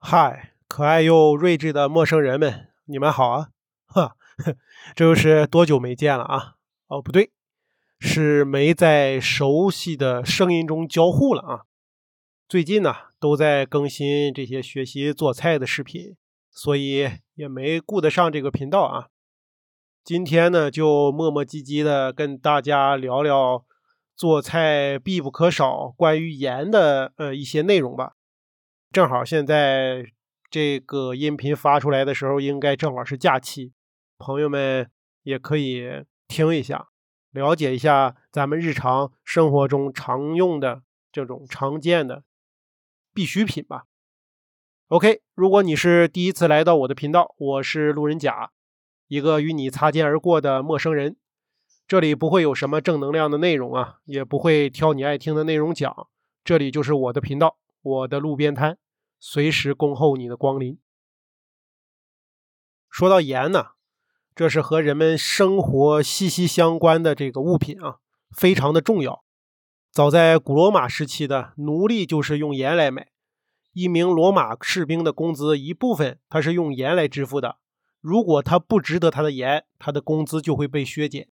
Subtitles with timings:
[0.00, 3.48] 嗨，可爱又睿智的陌生人们，你们好啊！
[3.86, 4.16] 哈，
[4.94, 6.54] 这又是多久没见了啊？
[6.86, 7.32] 哦，不对，
[7.98, 11.60] 是没在熟悉的声音中交互了啊。
[12.48, 16.16] 最近呢，都在更新这些学习做菜的视频，
[16.48, 19.08] 所以也没顾得上这个频道啊。
[20.04, 23.64] 今天呢，就磨磨唧唧的跟大家聊聊
[24.16, 28.14] 做菜必不可少关于盐的呃一些内容吧。
[28.90, 30.06] 正好现在
[30.50, 33.72] 这个音频发出来的时候，应该正好是假期，
[34.16, 34.90] 朋友们
[35.22, 36.88] 也可以听一下，
[37.30, 42.24] 了解一下咱们日常生活中常用的这种常见的
[43.12, 43.84] 必需品吧。
[44.88, 48.52] OK，如果你是第一次来到我的频道，我是路人甲，
[49.08, 51.16] 一个与你擦肩而过的陌生人。
[51.86, 56.08] 这里不会有什么正能量的内容啊，也不会挑你爱听的内容讲，
[56.42, 57.58] 这里就是我的频道。
[57.88, 58.76] 我的路边摊，
[59.18, 60.78] 随时恭候你的光临。
[62.90, 63.68] 说到盐呢，
[64.34, 67.98] 这是和人们生活息息相关的这个物品啊，
[68.30, 69.24] 非常的重要。
[69.90, 73.10] 早在古罗马时期的奴隶就是用盐来买，
[73.72, 77.56] 一名罗马士兵的工资一部分他是用盐来支付的。
[78.00, 81.28] 如果他不值得他的盐，他的工资就会被削减。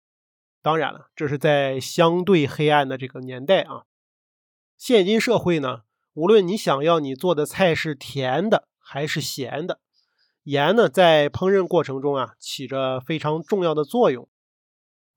[0.61, 3.83] 当然了，这是在相对黑暗的这个年代啊。
[4.78, 5.83] 现今社会呢？
[6.16, 9.81] 无论你想要你做的菜是甜的还是咸的，
[10.44, 14.30] 盐呢在烹饪过程中啊起着非常重要的作用。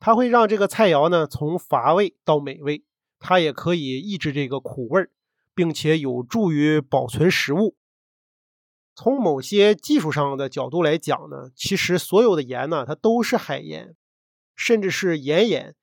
[0.01, 2.85] 它会让这个菜肴呢从乏味到美味，
[3.21, 5.11] 它也可以抑制这个苦味儿，
[5.55, 7.77] 并且有助于保存食物。
[8.97, 13.95] 从某些技术上的角度来讲呢，其实所有的盐呢它都是海盐，
[14.57, 15.77] 甚至是岩盐，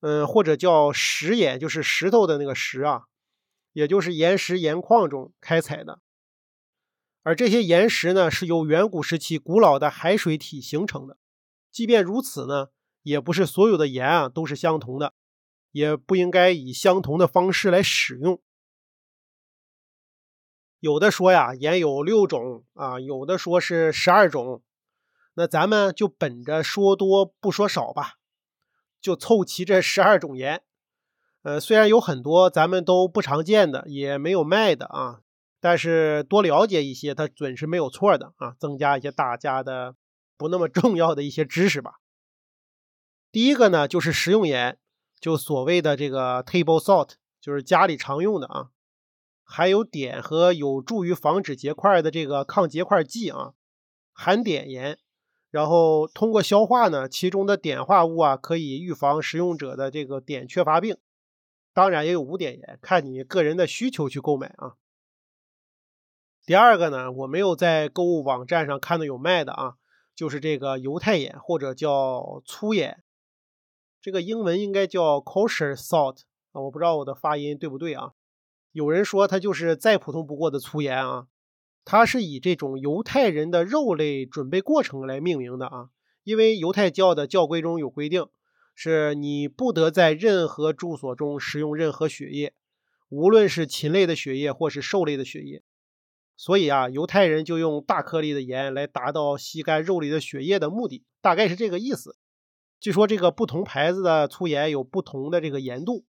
[0.00, 3.04] 嗯，或者叫石盐，就是石头的那个石啊。
[3.74, 6.00] 也就是岩石、盐矿中开采的，
[7.24, 11.18] 而这些岩石呢，是由远古时期古老的海水体形成的。
[11.72, 12.68] 即便如此呢，
[13.02, 15.12] 也不是所有的盐啊都是相同的，
[15.72, 18.40] 也不应该以相同的方式来使用。
[20.78, 24.62] 有的说呀，盐有六种啊，有的说是十二种，
[25.34, 28.18] 那咱们就本着说多不说少吧，
[29.00, 30.62] 就凑齐这十二种盐。
[31.44, 35.20] 呃，虽然有很多咱们都不常见的，也没有卖的啊，
[35.60, 39.94] 但是多了解一些，它准是没有错的啊，增加一些大家的
[40.38, 41.96] 不那么重要的一些知识吧。
[43.30, 44.78] 第一个呢，就是食用盐，
[45.20, 47.10] 就所谓的这个 table salt，
[47.42, 48.70] 就是家里常用的啊，
[49.42, 53.52] 还有碘和有助于防止结块的这个抗结块剂啊，
[54.14, 54.98] 含碘盐，
[55.50, 60.96] 然后通过消化呢，其中的碘化物啊，可以预防食用者的这个碘缺乏病。
[61.74, 64.76] 当然也有无碘盐，看你个人的需求去购买啊。
[66.46, 69.74] 第二个呢，我没有在购物网站上看到有卖的啊，
[70.14, 73.02] 就是这个犹太盐或者叫粗盐，
[74.00, 76.20] 这个英文应该叫 kosher salt
[76.52, 78.12] 啊，我不知道我的发音对不对啊。
[78.70, 81.26] 有人说它就是再普通不过的粗盐啊，
[81.84, 85.88] 它是以这种犹太人的肉类准备过程来命名的啊，
[86.22, 88.28] 因为犹太教的教规中有规定。
[88.74, 92.52] 是你不得在任何住所中食用任何血液，
[93.08, 95.62] 无论是禽类的血液或是兽类的血液。
[96.36, 102.16] 所以啊，犹太人就用大颗粒的盐来达到吸干肉里的血液的目的，大概是这个意思。
[102.80, 106.04] 据说这个不同牌子的粗盐有不同的这个盐度。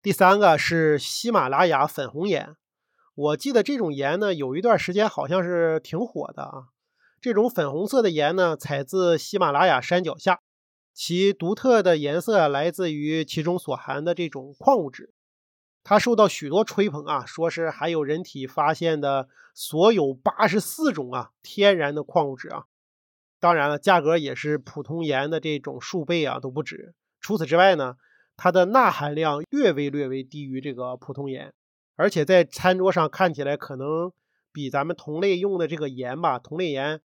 [0.00, 2.56] 第三个是喜马拉雅粉红盐，
[3.14, 6.68] 我记得这种盐呢，有一段时间好像是挺火的啊。
[7.20, 10.40] 这种粉红色的盐呢，采自喜马拉雅山脚下，
[10.94, 15.12] 其独特的颜色来自于其中所含的这种矿物质。
[15.84, 22.64] 它受到许多吹捧啊，说是含有人体发现的所有八十四种啊天然的矿物质啊。
[23.38, 26.94] 当然了，价格也是普通盐的这种数倍啊都不止。
[27.20, 27.96] 除此之外呢，
[28.34, 31.52] 它的钠含量略微略微低于这个普通盐，
[31.96, 34.10] 而且在餐桌上看起来可能
[34.52, 37.02] 比咱们同类用的这个盐吧，同类盐。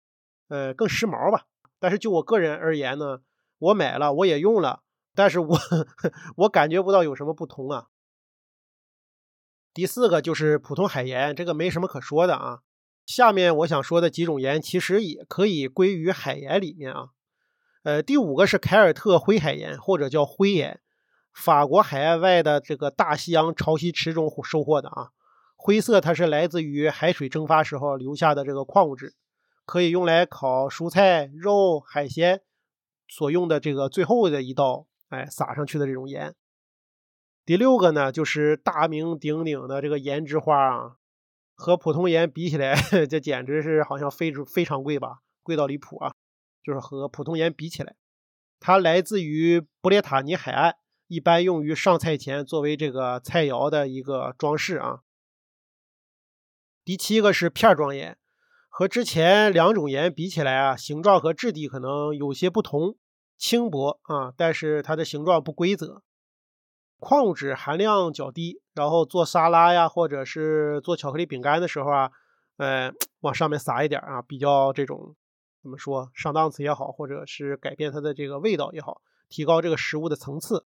[0.53, 1.47] 呃，更时髦吧。
[1.81, 3.21] 但是就我个人而言呢，
[3.59, 4.83] 我买了，我也用了，
[5.15, 5.59] 但是我
[6.37, 7.87] 我感觉不到有什么不同啊。
[9.73, 12.61] 第四个就是普通海盐，这个没什么可说的啊。
[13.07, 17.09] 下面我想说的几种盐，其实也可以归于海盐里面啊。
[17.85, 20.83] 呃，第五个是凯尔特灰海盐，或者叫灰盐，
[21.33, 25.13] 法国海岸外的这个大西洋潮汐池中收获的啊。
[25.57, 29.15] 灰色它是来自于海水蒸发时候留下的这个矿物质。
[29.73, 32.43] 可以用来烤蔬菜、肉、海鲜
[33.09, 36.35] 所用的这个最后的一道，哎，撒上去的这种盐。
[37.47, 40.97] 第六个呢，就是大名鼎鼎的这个盐之花啊，
[41.55, 42.75] 和普通盐比起来，
[43.09, 46.13] 这简直是好像非非常贵吧，贵到离谱啊！
[46.63, 47.97] 就是和普通盐比起来，
[48.61, 50.77] 它来自于布列塔尼海岸，
[51.07, 55.01] 一般用于上菜前作为这个菜肴的一个装饰啊。
[56.85, 58.19] 第七个是片状盐，
[58.75, 62.97] 和之前两种盐比起来啊，形状和质地可能有些不同，
[63.37, 66.03] 轻薄啊，但是它的形状不规则。
[66.99, 72.13] 矿物质含量较低，然后做沙拉呀，或者是做巧克力饼干的时候啊，
[72.57, 72.91] 呃，
[73.21, 75.15] 往上面撒一点啊，比较这种
[75.63, 80.65] 怎么说上档次也好，或者是改变它的这个味道也好，提高这个食物的层次。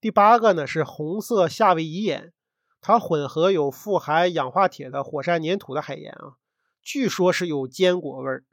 [0.00, 2.32] 第八个呢是红色夏威夷盐，
[2.80, 6.36] 它混合有富含氧化铁的火山粘土的海盐啊，
[6.84, 8.44] 据说是有坚果味儿。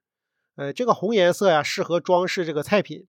[0.56, 3.06] 呃，这个红颜色呀，适合装饰这个菜品。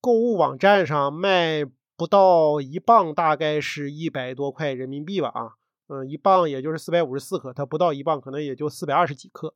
[0.00, 1.64] 购物网站上卖。
[1.96, 5.54] 不到一磅，大概是一百多块人民币吧，啊，
[5.86, 9.54] 嗯，一磅也就是四百五十四克，它不到一磅，可能也就四百二十几克。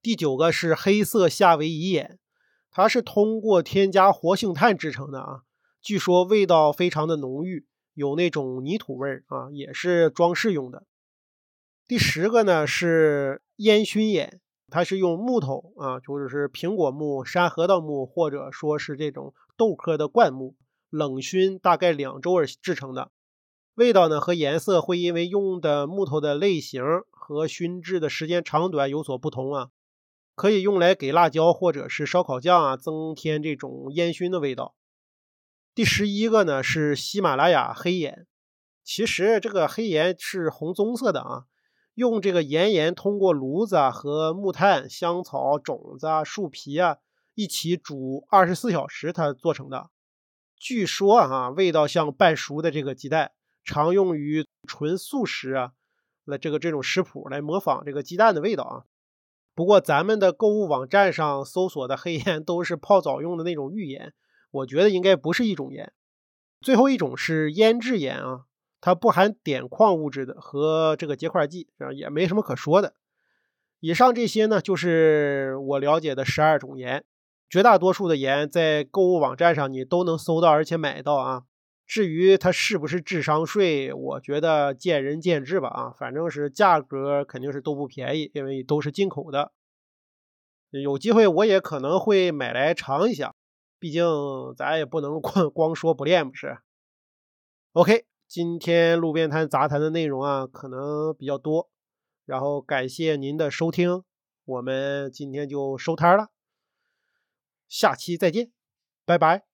[0.00, 2.20] 第九个是黑色夏威夷盐，
[2.70, 5.42] 它是通过添加活性炭制成的啊，
[5.82, 10.86] 据说味道非常的浓郁，有那种泥土味儿啊，也是装饰用的。
[11.88, 14.40] 第十个呢是烟熏盐。
[14.68, 20.56] 它是用木头啊，或者是苹果木、山核桃木，或者说是这种豆科的灌木，
[20.90, 23.12] 冷熏大概两周而制成的。
[23.76, 29.70] 味道呢和颜色会因为用的木头的类型和熏制的时间长短有所不同啊。
[30.34, 34.74] 可以用来给辣椒或者是烧烤酱啊增添这种烟熏的味道。
[35.76, 38.26] 第十一个呢是喜马拉雅黑盐，
[38.82, 41.44] 其实这个黑盐是红棕色的啊。
[41.96, 46.98] 用这个岩盐通过炉子啊和木炭、香草、种子啊、树皮啊
[47.34, 49.88] 一起煮二十四小时，它做成的。
[50.58, 53.32] 据说啊，味道像半熟的这个鸡蛋，
[53.64, 55.72] 常用于纯素食啊，
[56.26, 58.84] 那这个这种食谱来模仿这个鸡蛋的味道啊。
[59.54, 64.12] 不过咱们的购物网站上搜索的黑盐都是泡澡用的那种浴盐，
[64.50, 65.94] 我觉得应该不是一种盐。
[66.60, 68.44] 最后一种是腌制盐啊。
[68.80, 72.94] 它不含碘矿物质的和这个结块剂，啊也没什么可说的。
[73.80, 77.04] 以上这些呢，就是我了解的十二种盐。
[77.48, 81.44] 绝大多数的盐在购物网站上你都能搜到，而且买到啊。
[81.86, 85.90] 至于它是不是智商税，我觉得见仁见智吧啊。
[85.96, 89.52] 反正是价格肯定是都不便宜，因为都是进口的。
[90.70, 93.34] 有机会我也可能会买来尝一下，
[93.78, 94.04] 毕竟
[94.56, 96.58] 咱也不能 光光说不练不是。
[97.72, 98.04] OK。
[98.28, 101.70] 今天路边摊杂谈的内容啊，可能比较多，
[102.24, 104.02] 然后感谢您的收听，
[104.44, 106.30] 我们今天就收摊了，
[107.68, 108.50] 下期再见，
[109.04, 109.44] 拜拜。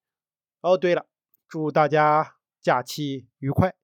[0.63, 1.07] 哦，对了，
[1.47, 3.81] 祝大家假期愉快。